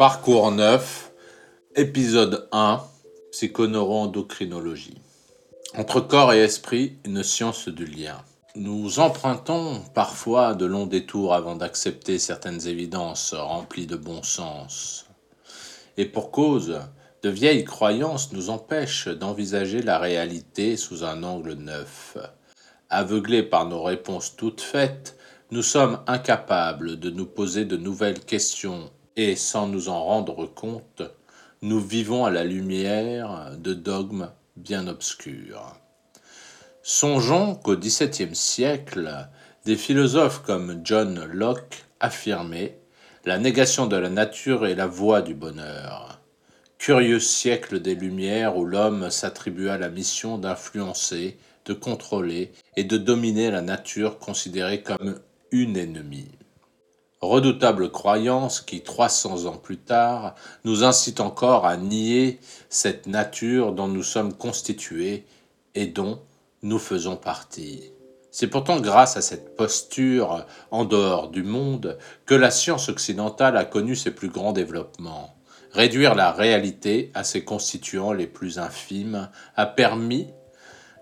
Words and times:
Parcours 0.00 0.50
9, 0.50 1.12
épisode 1.76 2.48
1, 2.52 2.80
psychoneuroendocrinologie. 3.32 4.96
Entre 5.76 6.00
corps 6.00 6.32
et 6.32 6.38
esprit, 6.38 6.96
une 7.04 7.22
science 7.22 7.68
du 7.68 7.84
lien. 7.84 8.16
Nous 8.56 8.98
empruntons 8.98 9.82
parfois 9.92 10.54
de 10.54 10.64
longs 10.64 10.86
détours 10.86 11.34
avant 11.34 11.54
d'accepter 11.54 12.18
certaines 12.18 12.66
évidences 12.66 13.34
remplies 13.34 13.86
de 13.86 13.96
bon 13.96 14.22
sens. 14.22 15.04
Et 15.98 16.06
pour 16.06 16.30
cause, 16.30 16.80
de 17.22 17.28
vieilles 17.28 17.64
croyances 17.64 18.32
nous 18.32 18.48
empêchent 18.48 19.08
d'envisager 19.08 19.82
la 19.82 19.98
réalité 19.98 20.78
sous 20.78 21.04
un 21.04 21.22
angle 21.22 21.52
neuf. 21.52 22.16
Aveuglés 22.88 23.42
par 23.42 23.66
nos 23.66 23.82
réponses 23.82 24.34
toutes 24.34 24.62
faites, 24.62 25.18
nous 25.50 25.62
sommes 25.62 26.00
incapables 26.06 26.98
de 26.98 27.10
nous 27.10 27.26
poser 27.26 27.66
de 27.66 27.76
nouvelles 27.76 28.20
questions 28.20 28.90
et, 29.16 29.36
sans 29.36 29.66
nous 29.66 29.88
en 29.88 30.04
rendre 30.04 30.46
compte, 30.46 31.02
nous 31.62 31.80
vivons 31.80 32.24
à 32.24 32.30
la 32.30 32.44
lumière 32.44 33.52
de 33.58 33.74
dogmes 33.74 34.30
bien 34.56 34.86
obscurs. 34.88 35.76
Songeons 36.82 37.54
qu'au 37.54 37.76
XVIIe 37.76 38.34
siècle, 38.34 39.28
des 39.66 39.76
philosophes 39.76 40.42
comme 40.42 40.80
John 40.84 41.24
Locke 41.26 41.84
affirmaient 42.00 42.78
La 43.26 43.38
négation 43.38 43.86
de 43.86 43.96
la 43.96 44.08
nature 44.08 44.66
est 44.66 44.74
la 44.74 44.86
voie 44.86 45.20
du 45.20 45.34
bonheur. 45.34 46.20
Curieux 46.78 47.20
siècle 47.20 47.80
des 47.80 47.94
Lumières 47.94 48.56
où 48.56 48.64
l'homme 48.64 49.10
s'attribua 49.10 49.76
la 49.76 49.90
mission 49.90 50.38
d'influencer, 50.38 51.36
de 51.66 51.74
contrôler 51.74 52.52
et 52.76 52.84
de 52.84 52.96
dominer 52.96 53.50
la 53.50 53.60
nature 53.60 54.18
considérée 54.18 54.82
comme 54.82 55.20
une 55.52 55.76
ennemie. 55.76 56.39
Redoutable 57.20 57.90
croyance 57.90 58.62
qui, 58.62 58.80
300 58.80 59.44
ans 59.44 59.58
plus 59.58 59.76
tard, 59.76 60.34
nous 60.64 60.84
incite 60.84 61.20
encore 61.20 61.66
à 61.66 61.76
nier 61.76 62.40
cette 62.70 63.06
nature 63.06 63.72
dont 63.72 63.88
nous 63.88 64.02
sommes 64.02 64.32
constitués 64.32 65.26
et 65.74 65.86
dont 65.86 66.22
nous 66.62 66.78
faisons 66.78 67.16
partie. 67.16 67.92
C'est 68.30 68.46
pourtant 68.46 68.80
grâce 68.80 69.18
à 69.18 69.22
cette 69.22 69.54
posture 69.54 70.46
en 70.70 70.86
dehors 70.86 71.28
du 71.28 71.42
monde 71.42 71.98
que 72.24 72.34
la 72.34 72.50
science 72.50 72.88
occidentale 72.88 73.58
a 73.58 73.66
connu 73.66 73.96
ses 73.96 74.12
plus 74.12 74.28
grands 74.28 74.52
développements. 74.52 75.34
Réduire 75.72 76.14
la 76.14 76.32
réalité 76.32 77.10
à 77.12 77.22
ses 77.22 77.44
constituants 77.44 78.14
les 78.14 78.26
plus 78.28 78.58
infimes 78.58 79.28
a 79.56 79.66
permis 79.66 80.28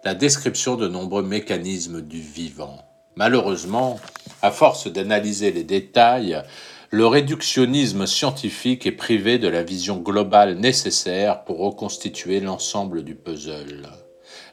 la 0.04 0.14
description 0.14 0.74
de 0.74 0.88
nombreux 0.88 1.22
mécanismes 1.22 2.00
du 2.00 2.20
vivant. 2.20 2.84
Malheureusement, 3.18 3.98
à 4.42 4.52
force 4.52 4.86
d'analyser 4.86 5.50
les 5.50 5.64
détails, 5.64 6.40
le 6.90 7.04
réductionnisme 7.04 8.06
scientifique 8.06 8.86
est 8.86 8.92
privé 8.92 9.40
de 9.40 9.48
la 9.48 9.64
vision 9.64 9.96
globale 9.96 10.54
nécessaire 10.54 11.42
pour 11.42 11.58
reconstituer 11.58 12.38
l'ensemble 12.38 13.02
du 13.02 13.16
puzzle. 13.16 13.88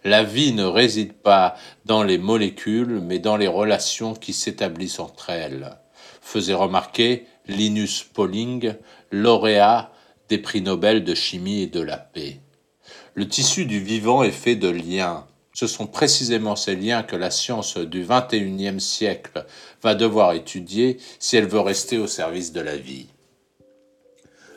La 0.04 0.24
vie 0.24 0.52
ne 0.52 0.64
réside 0.64 1.14
pas 1.14 1.54
dans 1.86 2.02
les 2.02 2.18
molécules, 2.18 3.02
mais 3.04 3.20
dans 3.20 3.38
les 3.38 3.48
relations 3.48 4.16
qui 4.16 4.34
s'établissent 4.34 5.00
entre 5.00 5.30
elles, 5.30 5.78
faisait 6.20 6.56
remarquer 6.56 7.28
Linus 7.46 8.02
Pauling, 8.02 8.74
lauréat 9.12 9.92
des 10.28 10.40
prix 10.40 10.62
Nobel 10.62 11.04
de 11.04 11.14
chimie 11.14 11.62
et 11.62 11.68
de 11.68 11.82
la 11.82 11.98
paix. 11.98 12.40
Le 13.14 13.28
tissu 13.28 13.66
du 13.66 13.80
vivant 13.80 14.24
est 14.24 14.32
fait 14.32 14.56
de 14.56 14.70
liens. 14.70 15.28
Ce 15.56 15.68
sont 15.68 15.88
précisément 15.88 16.58
ces 16.58 16.76
liens 16.76 17.02
que 17.02 17.16
la 17.16 17.32
science 17.32 17.78
du 17.78 18.06
XXIe 18.06 18.82
siècle 18.82 19.46
va 19.82 19.96
devoir 19.96 20.34
étudier 20.34 20.98
si 21.18 21.38
elle 21.38 21.48
veut 21.48 21.62
rester 21.62 21.98
au 21.98 22.08
service 22.08 22.52
de 22.52 22.60
la 22.60 22.76
vie. 22.76 23.08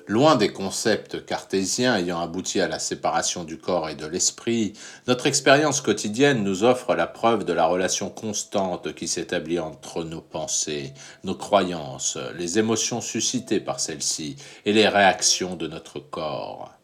Loin 0.09 0.35
des 0.35 0.53
concepts 0.53 1.25
cartésiens 1.25 1.97
ayant 1.97 2.19
abouti 2.19 2.61
à 2.61 2.67
la 2.67 2.81
séparation 2.81 3.45
du 3.45 3.59
corps 3.59 3.89
et 3.89 3.95
de 3.95 4.07
l'esprit, 4.07 4.73
notre 5.07 5.27
expérience 5.27 5.81
quotidienne 5.81 6.43
nous 6.43 6.65
offre 6.65 6.97
la 6.97 7.07
preuve 7.07 7.45
de 7.45 7.53
la 7.53 7.67
relation 7.67 8.11
constante 8.11 8.92
qui 8.95 9.07
s'établit 9.07 9.61
entre 9.61 10.03
nos 10.03 10.23
pensées, 10.23 10.95
nos 11.23 11.37
croyances, 11.37 12.19
les 12.37 12.58
émotions 12.58 13.01
suscitées 13.01 13.61
par 13.61 13.79
celles-ci 13.79 14.35
et 14.64 14.73
les 14.73 14.89
réactions 14.89 15.55
de 15.55 15.69
notre 15.69 16.01
corps. 16.01 16.77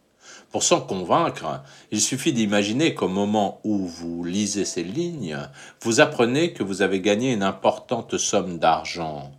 Pour 0.54 0.62
s'en 0.62 0.80
convaincre, 0.80 1.64
il 1.90 2.00
suffit 2.00 2.32
d'imaginer 2.32 2.94
qu'au 2.94 3.08
moment 3.08 3.60
où 3.64 3.88
vous 3.88 4.22
lisez 4.22 4.64
ces 4.64 4.84
lignes, 4.84 5.36
vous 5.82 5.98
apprenez 5.98 6.52
que 6.52 6.62
vous 6.62 6.80
avez 6.80 7.00
gagné 7.00 7.32
une 7.32 7.42
importante 7.42 8.18
somme 8.18 8.60
d'argent 8.60 9.32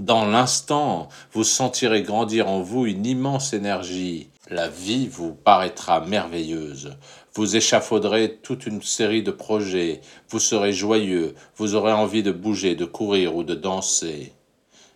dans 0.00 0.24
l'instant, 0.24 1.08
vous 1.32 1.44
sentirez 1.44 2.02
grandir 2.02 2.48
en 2.48 2.60
vous 2.60 2.86
une 2.86 3.06
immense 3.06 3.52
énergie. 3.52 4.30
La 4.48 4.68
vie 4.68 5.06
vous 5.06 5.32
paraîtra 5.32 6.00
merveilleuse. 6.00 6.96
Vous 7.34 7.54
échafauderez 7.54 8.38
toute 8.42 8.66
une 8.66 8.82
série 8.82 9.22
de 9.22 9.30
projets. 9.30 10.00
Vous 10.28 10.40
serez 10.40 10.72
joyeux. 10.72 11.34
Vous 11.56 11.76
aurez 11.76 11.92
envie 11.92 12.24
de 12.24 12.32
bouger, 12.32 12.74
de 12.74 12.84
courir 12.84 13.36
ou 13.36 13.44
de 13.44 13.54
danser. 13.54 14.32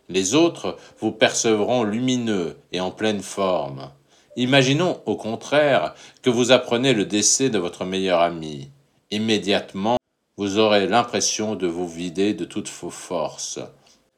Les 0.09 0.34
autres 0.34 0.77
vous 0.99 1.12
percevront 1.12 1.84
lumineux 1.84 2.56
et 2.73 2.81
en 2.81 2.91
pleine 2.91 3.23
forme. 3.23 3.91
Imaginons 4.37 4.98
au 5.04 5.16
contraire 5.16 5.94
que 6.22 6.31
vous 6.31 6.53
apprenez 6.53 6.94
le 6.94 7.04
décès 7.04 7.50
de 7.50 7.59
votre 7.59 7.84
meilleur 7.84 8.20
ami. 8.20 8.70
Immédiatement, 9.10 9.98
vous 10.38 10.59
aurez 10.59 10.87
l'impression 10.87 11.54
de 11.54 11.66
vous 11.66 11.87
vider 11.87 12.32
de 12.32 12.47
toutes 12.47 12.70
vos 12.70 12.88
forces. 12.88 13.60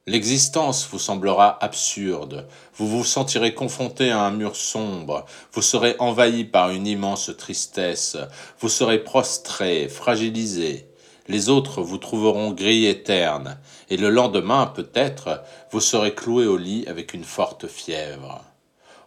L'existence 0.07 0.87
vous 0.89 0.99
semblera 0.99 1.61
absurde, 1.61 2.47
vous 2.75 2.87
vous 2.87 3.03
sentirez 3.03 3.53
confronté 3.53 4.09
à 4.09 4.21
un 4.21 4.31
mur 4.31 4.55
sombre, 4.55 5.25
vous 5.51 5.61
serez 5.61 5.95
envahi 5.99 6.45
par 6.45 6.69
une 6.69 6.87
immense 6.87 7.31
tristesse, 7.37 8.15
vous 8.59 8.69
serez 8.69 9.03
prostré, 9.03 9.89
fragilisé. 9.89 10.87
Les 11.27 11.49
autres 11.49 11.81
vous 11.81 11.97
trouveront 11.97 12.51
gris 12.51 12.85
et 12.85 13.03
terne, 13.03 13.57
et 13.89 13.97
le 13.97 14.09
lendemain, 14.09 14.67
peut-être, 14.67 15.41
vous 15.71 15.81
serez 15.81 16.13
cloué 16.13 16.45
au 16.45 16.55
lit 16.55 16.85
avec 16.87 17.13
une 17.13 17.25
forte 17.25 17.67
fièvre. 17.67 18.43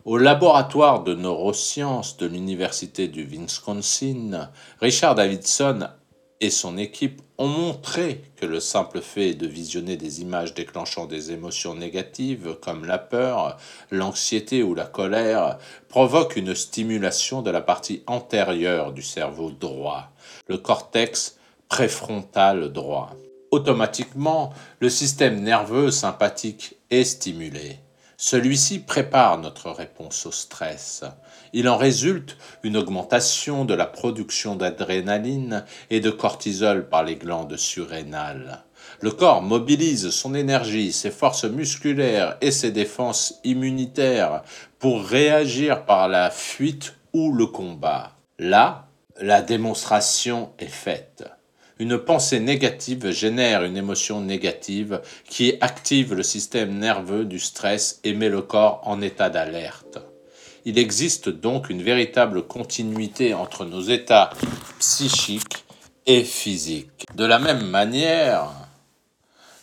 Au 0.08 0.16
laboratoire 0.16 1.04
de 1.04 1.12
neurosciences 1.12 2.16
de 2.16 2.24
l'Université 2.24 3.08
du 3.08 3.24
Wisconsin, 3.24 4.48
Richard 4.80 5.16
Davidson 5.16 5.86
et 6.40 6.48
son 6.48 6.78
équipe 6.78 7.20
ont 7.36 7.48
montré 7.48 8.22
que 8.36 8.46
le 8.46 8.58
simple 8.58 9.02
fait 9.02 9.34
de 9.34 9.46
visionner 9.46 9.98
des 9.98 10.22
images 10.22 10.54
déclenchant 10.54 11.04
des 11.04 11.30
émotions 11.30 11.74
négatives 11.74 12.56
comme 12.62 12.86
la 12.86 12.96
peur, 12.96 13.58
l'anxiété 13.90 14.62
ou 14.62 14.74
la 14.74 14.86
colère 14.86 15.58
provoque 15.90 16.36
une 16.36 16.54
stimulation 16.54 17.42
de 17.42 17.50
la 17.50 17.60
partie 17.60 18.02
antérieure 18.06 18.94
du 18.94 19.02
cerveau 19.02 19.50
droit, 19.50 20.08
le 20.46 20.56
cortex 20.56 21.36
préfrontal 21.68 22.72
droit. 22.72 23.10
Automatiquement, 23.50 24.54
le 24.80 24.88
système 24.88 25.42
nerveux 25.42 25.90
sympathique 25.90 26.76
est 26.88 27.04
stimulé. 27.04 27.80
Celui-ci 28.20 28.80
prépare 28.80 29.38
notre 29.38 29.70
réponse 29.70 30.26
au 30.26 30.32
stress. 30.32 31.04
Il 31.52 31.68
en 31.68 31.76
résulte 31.76 32.36
une 32.64 32.76
augmentation 32.76 33.64
de 33.64 33.74
la 33.74 33.86
production 33.86 34.56
d'adrénaline 34.56 35.64
et 35.88 36.00
de 36.00 36.10
cortisol 36.10 36.88
par 36.88 37.04
les 37.04 37.14
glandes 37.14 37.56
surrénales. 37.56 38.64
Le 39.00 39.12
corps 39.12 39.40
mobilise 39.40 40.10
son 40.10 40.34
énergie, 40.34 40.92
ses 40.92 41.12
forces 41.12 41.44
musculaires 41.44 42.36
et 42.40 42.50
ses 42.50 42.72
défenses 42.72 43.38
immunitaires 43.44 44.42
pour 44.80 45.04
réagir 45.04 45.84
par 45.84 46.08
la 46.08 46.30
fuite 46.30 46.96
ou 47.12 47.32
le 47.32 47.46
combat. 47.46 48.16
Là, 48.40 48.88
la 49.20 49.42
démonstration 49.42 50.50
est 50.58 50.66
faite. 50.66 51.22
Une 51.80 51.96
pensée 51.96 52.40
négative 52.40 53.10
génère 53.10 53.62
une 53.62 53.76
émotion 53.76 54.20
négative 54.20 55.00
qui 55.28 55.54
active 55.60 56.14
le 56.14 56.24
système 56.24 56.76
nerveux 56.76 57.24
du 57.24 57.38
stress 57.38 58.00
et 58.02 58.14
met 58.14 58.28
le 58.28 58.42
corps 58.42 58.80
en 58.84 59.00
état 59.00 59.30
d'alerte. 59.30 59.98
Il 60.64 60.78
existe 60.78 61.28
donc 61.28 61.70
une 61.70 61.82
véritable 61.82 62.42
continuité 62.42 63.32
entre 63.32 63.64
nos 63.64 63.80
états 63.80 64.30
psychiques 64.80 65.64
et 66.06 66.24
physiques. 66.24 67.06
De 67.14 67.24
la 67.24 67.38
même 67.38 67.66
manière, 67.68 68.50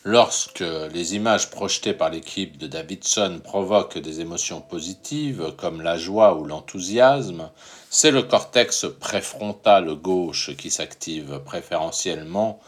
Lorsque 0.08 0.62
les 0.94 1.16
images 1.16 1.50
projetées 1.50 1.92
par 1.92 2.10
l'équipe 2.10 2.58
de 2.58 2.68
Davidson 2.68 3.40
provoquent 3.42 3.98
des 3.98 4.20
émotions 4.20 4.60
positives 4.60 5.52
comme 5.56 5.82
la 5.82 5.98
joie 5.98 6.36
ou 6.36 6.44
l'enthousiasme, 6.44 7.50
c'est 7.90 8.12
le 8.12 8.22
cortex 8.22 8.86
préfrontal 9.00 9.92
gauche 9.96 10.54
qui 10.56 10.70
s'active 10.70 11.40
préférentiellement, 11.44 12.60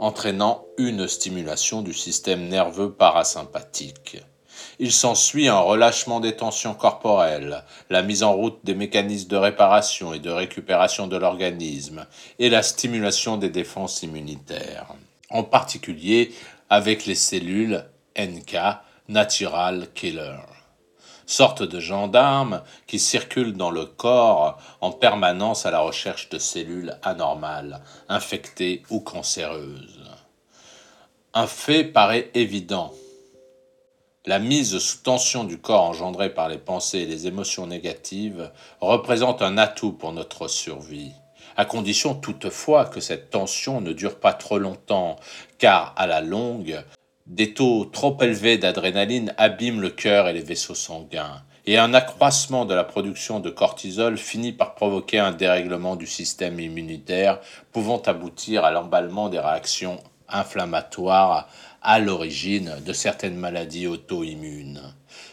entraînant 0.00 0.64
une 0.76 1.06
stimulation 1.06 1.82
du 1.82 1.94
système 1.94 2.48
nerveux 2.48 2.90
parasympathique. 2.90 4.16
Il 4.80 4.90
s'ensuit 4.90 5.46
un 5.46 5.60
relâchement 5.60 6.18
des 6.18 6.34
tensions 6.34 6.74
corporelles, 6.74 7.62
la 7.90 8.02
mise 8.02 8.24
en 8.24 8.32
route 8.32 8.58
des 8.64 8.74
mécanismes 8.74 9.28
de 9.28 9.36
réparation 9.36 10.14
et 10.14 10.18
de 10.18 10.30
récupération 10.30 11.06
de 11.06 11.16
l'organisme, 11.16 12.06
et 12.40 12.50
la 12.50 12.64
stimulation 12.64 13.36
des 13.36 13.50
défenses 13.50 14.02
immunitaires. 14.02 14.88
En 15.30 15.42
particulier 15.42 16.32
avec 16.70 17.06
les 17.06 17.14
cellules 17.14 17.84
NK, 18.18 18.56
Natural 19.08 19.88
Killer. 19.94 20.38
sorte 21.26 21.62
de 21.62 21.80
gendarme 21.80 22.62
qui 22.86 22.98
circule 22.98 23.54
dans 23.54 23.70
le 23.70 23.84
corps 23.84 24.58
en 24.80 24.92
permanence 24.92 25.66
à 25.66 25.70
la 25.70 25.80
recherche 25.80 26.28
de 26.28 26.38
cellules 26.38 26.96
anormales, 27.02 27.82
infectées 28.08 28.84
ou 28.90 29.00
cancéreuses. 29.00 30.04
Un 31.34 31.46
fait 31.46 31.84
paraît 31.84 32.30
évident. 32.34 32.92
La 34.24 34.38
mise 34.38 34.78
sous 34.78 34.98
tension 35.02 35.44
du 35.44 35.58
corps 35.58 35.84
engendrée 35.84 36.32
par 36.32 36.48
les 36.48 36.58
pensées 36.58 37.00
et 37.00 37.06
les 37.06 37.26
émotions 37.26 37.66
négatives 37.66 38.50
représente 38.80 39.42
un 39.42 39.58
atout 39.58 39.92
pour 39.92 40.12
notre 40.12 40.48
survie, 40.48 41.12
à 41.56 41.64
condition 41.64 42.14
toutefois 42.14 42.86
que 42.86 43.00
cette 43.00 43.30
tension 43.30 43.80
ne 43.80 43.92
dure 43.92 44.18
pas 44.18 44.32
trop 44.32 44.58
longtemps, 44.58 45.16
car 45.58 45.94
à 45.96 46.06
la 46.06 46.20
longue, 46.20 46.82
des 47.26 47.54
taux 47.54 47.84
trop 47.86 48.16
élevés 48.20 48.58
d'adrénaline 48.58 49.34
abîment 49.36 49.80
le 49.80 49.90
cœur 49.90 50.28
et 50.28 50.32
les 50.32 50.42
vaisseaux 50.42 50.74
sanguins, 50.74 51.42
et 51.66 51.78
un 51.78 51.94
accroissement 51.94 52.64
de 52.64 52.74
la 52.74 52.84
production 52.84 53.40
de 53.40 53.50
cortisol 53.50 54.16
finit 54.16 54.52
par 54.52 54.74
provoquer 54.74 55.18
un 55.18 55.32
dérèglement 55.32 55.96
du 55.96 56.06
système 56.06 56.60
immunitaire, 56.60 57.40
pouvant 57.72 58.00
aboutir 58.02 58.64
à 58.64 58.70
l'emballement 58.70 59.28
des 59.28 59.40
réactions 59.40 59.98
inflammatoires 60.28 61.48
à 61.82 61.98
l'origine 61.98 62.76
de 62.84 62.92
certaines 62.92 63.36
maladies 63.36 63.86
auto-immunes. 63.86 64.82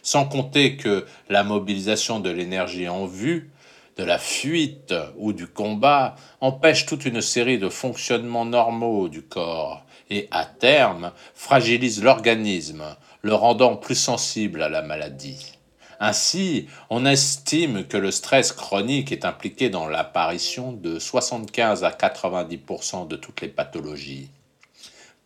Sans 0.02 0.26
compter 0.26 0.76
que 0.78 1.06
la 1.30 1.44
mobilisation 1.44 2.20
de 2.20 2.30
l'énergie 2.30 2.90
en 2.90 3.06
vue, 3.06 3.52
de 3.98 4.04
la 4.04 4.18
fuite 4.18 4.94
ou 5.18 5.34
du 5.34 5.48
combat 5.48 6.16
empêche 6.42 6.86
toute 6.86 7.06
une 7.06 7.22
série 7.22 7.60
de 7.60 7.70
fonctionnements 7.70 8.46
normaux 8.46 9.10
du 9.10 9.22
corps, 9.22 9.86
et 10.10 10.28
à 10.32 10.46
terme 10.46 11.12
fragilise 11.34 12.04
l'organisme, 12.04 12.84
le 13.22 13.34
rendant 13.34 13.76
plus 13.76 13.96
sensible 13.96 14.62
à 14.62 14.70
la 14.70 14.82
maladie. 14.82 15.54
Ainsi, 16.00 16.68
on 16.90 17.06
estime 17.06 17.86
que 17.86 17.98
le 17.98 18.12
stress 18.12 18.52
chronique 18.52 19.12
est 19.12 19.26
impliqué 19.26 19.70
dans 19.70 19.88
l'apparition 19.88 20.74
de 20.74 21.00
75 21.00 21.84
à 21.84 21.92
90% 21.92 23.08
de 23.08 23.16
toutes 23.16 23.42
les 23.42 23.48
pathologies. 23.48 24.30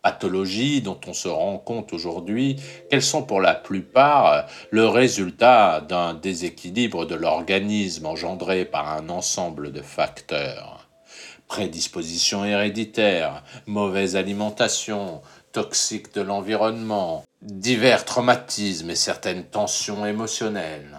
Pathologies 0.08 0.80
dont 0.80 0.98
on 1.06 1.12
se 1.12 1.28
rend 1.28 1.58
compte 1.58 1.92
aujourd'hui 1.92 2.56
qu'elles 2.88 3.02
sont 3.02 3.24
pour 3.24 3.42
la 3.42 3.52
plupart 3.52 4.46
le 4.70 4.88
résultat 4.88 5.82
d'un 5.82 6.14
déséquilibre 6.14 7.04
de 7.04 7.14
l'organisme 7.14 8.06
engendré 8.06 8.64
par 8.64 8.88
un 8.90 9.10
ensemble 9.10 9.70
de 9.70 9.82
facteurs? 9.82 10.88
Prédisposition 11.46 12.42
héréditaire, 12.46 13.44
mauvaise 13.66 14.16
alimentation, 14.16 15.20
toxique 15.52 16.14
de 16.14 16.22
l'environnement, 16.22 17.22
divers 17.42 18.06
traumatismes 18.06 18.88
et 18.88 18.96
certaines 18.96 19.44
tensions 19.44 20.06
émotionnelles. 20.06 20.96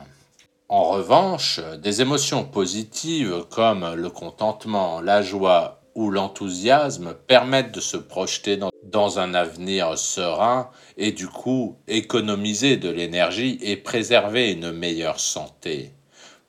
En 0.68 0.84
revanche, 0.84 1.60
des 1.82 2.02
émotions 2.04 2.44
positives 2.44 3.46
comme 3.50 3.96
le 3.96 4.12
contentement, 4.12 5.02
la 5.02 5.24
joie 5.24 5.80
ou 5.96 6.12
l'enthousiasme 6.12 7.16
permettent 7.28 7.74
de 7.74 7.82
se 7.82 7.98
projeter 7.98 8.56
dans, 8.56 8.70
dans, 8.92 9.20
un 9.20 9.34
avenir 9.34 9.98
serein 9.98 10.70
et 10.98 11.12
du 11.12 11.28
coup 11.28 11.78
économiser 11.88 12.78
de 12.78 12.90
l'énergie 12.90 13.58
et 13.62 13.78
préserver 13.78 14.52
une 14.52 14.72
meilleure 14.72 15.20
santé. 15.20 15.94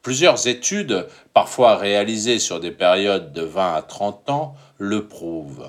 Plusieurs 0.03 0.47
études, 0.47 1.07
parfois 1.35 1.77
réalisées 1.77 2.39
sur 2.39 2.59
des 2.59 2.71
périodes 2.71 3.33
de 3.33 3.43
20 3.43 3.75
à 3.75 3.83
30 3.83 4.31
ans, 4.31 4.55
le 4.79 5.07
prouvent. 5.07 5.69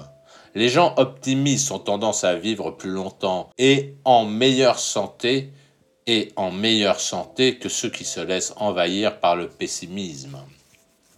Les 0.55 0.69
gens 0.69 0.93
optimistes 0.97 1.71
ont 1.71 1.79
tendance 1.79 2.23
à 2.23 2.35
vivre 2.35 2.71
plus 2.71 2.89
longtemps 2.89 3.49
et 3.57 3.95
en 4.05 4.25
meilleure 4.25 4.79
santé 4.79 5.51
et 6.07 6.31
en 6.35 6.51
meilleure 6.51 6.99
santé 6.99 7.57
que 7.57 7.69
ceux 7.69 7.89
qui 7.89 8.05
se 8.05 8.19
laissent 8.19 8.53
envahir 8.57 9.19
par 9.19 9.35
le 9.35 9.47
pessimisme. 9.47 10.37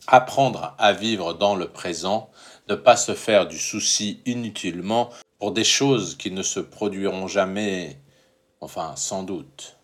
Apprendre 0.07 0.75
à 0.77 0.91
vivre 0.91 1.33
dans 1.33 1.55
le 1.55 1.67
présent, 1.67 2.29
ne 2.69 2.75
pas 2.75 2.97
se 2.97 3.13
faire 3.13 3.47
du 3.47 3.57
souci 3.57 4.21
inutilement 4.25 5.09
pour 5.44 5.51
des 5.51 5.66
choses 5.66 6.16
qui 6.16 6.31
ne 6.31 6.42
se 6.42 6.62
produiront 6.62 7.28
jamais, 7.28 7.98
enfin 8.62 8.94
sans 8.95 9.24
doute. 9.24 9.75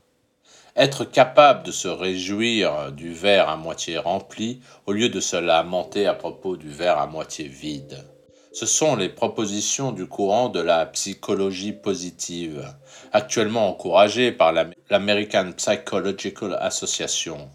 Être 0.78 1.04
capable 1.04 1.64
de 1.64 1.74
se 1.74 1.90
réjouir 1.90 2.94
du 2.94 3.12
verre 3.12 3.50
à 3.50 3.58
moitié 3.58 3.98
rempli 3.98 4.62
au 4.86 4.94
lieu 4.94 5.10
de 5.10 5.20
se 5.20 5.36
lamenter 5.36 6.08
à 6.08 6.14
propos 6.14 6.56
du 6.56 6.70
verre 6.70 6.98
à 6.98 7.08
moitié 7.08 7.50
vide. 7.50 8.06
Ce 8.54 8.66
sont 8.66 8.96
les 8.96 9.10
propositions 9.10 9.92
du 9.92 10.06
courant 10.06 10.48
de 10.48 10.62
la 10.62 10.86
psychologie 10.86 11.74
positive, 11.74 12.66
actuellement 13.12 13.68
encouragée 13.68 14.32
par 14.32 14.54
l'American 14.90 15.52
Psychological 15.58 16.58
Association, 16.62 17.50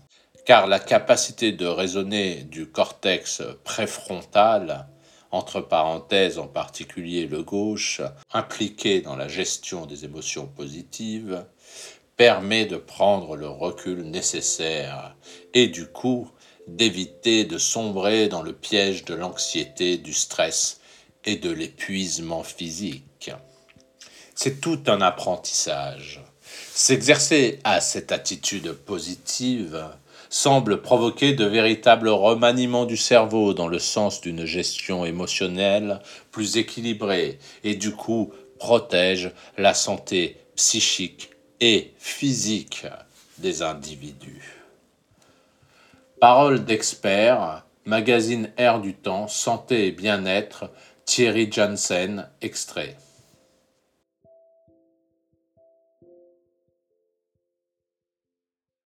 car 0.45 0.67
la 0.67 0.79
capacité 0.79 1.53
de 1.53 1.65
raisonner 1.65 2.43
du 2.43 2.71
cortex 2.71 3.41
préfrontal, 3.65 4.89
entre 5.35 5.61
parenthèses 5.61 6.39
en 6.39 6.47
particulier 6.47 7.27
le 7.27 7.43
gauche, 7.43 8.01
impliqué 8.33 9.01
dans 9.01 9.17
la 9.17 9.27
gestion 9.27 9.85
des 9.85 10.05
émotions 10.05 10.47
positives, 10.47 11.45
permet 12.17 12.67
de 12.67 12.77
prendre 12.77 13.35
le 13.35 13.49
recul 13.49 14.03
nécessaire 14.03 15.17
et 15.53 15.67
du 15.67 15.87
coup 15.87 16.31
d'éviter 16.69 17.45
de 17.45 17.59
sombrer 17.59 18.29
dans 18.29 18.43
le 18.43 18.53
piège 18.53 19.05
de 19.05 19.15
l'anxiété, 19.15 19.99
du 19.99 20.13
stress 20.13 20.81
et 21.25 21.35
de 21.35 21.51
l'épuisement 21.51 22.45
physique. 22.45 23.33
C'est 24.37 24.61
tout 24.61 24.83
un 24.87 25.01
apprentissage. 25.01 26.23
S'exercer 26.73 27.59
à 27.65 27.81
cette 27.81 28.13
attitude 28.13 28.73
positive 28.73 29.85
semble 30.35 30.83
provoquer 30.83 31.33
de 31.33 31.45
véritables 31.45 32.09
remaniements 32.09 32.87
du 32.87 32.97
cerveau 32.97 33.55
dans 33.55 33.69
le 33.69 33.79
sens 33.79 34.21
d'une 34.21 34.45
gestion 34.45 35.05
émotionnelle 35.05 36.01
plus 36.33 36.57
équilibrée 36.57 37.39
et 37.63 37.77
du 37.77 37.93
coup 37.93 38.33
protège 38.59 39.31
la 39.59 39.75
santé 39.75 40.37
psychique 40.57 41.31
et 41.61 41.93
physique 41.99 42.85
des 43.39 43.63
individus. 43.63 44.61
Parole 46.19 46.65
d'expert, 46.65 47.65
magazine 47.85 48.51
Air 48.57 48.81
du 48.81 48.95
Temps, 48.95 49.29
Santé 49.29 49.87
et 49.87 49.93
Bien-être, 49.93 50.69
Thierry 51.05 51.49
Janssen, 51.49 52.29
extrait. 52.43 52.97